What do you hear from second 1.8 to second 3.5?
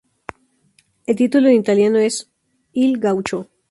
es "Il gaucho".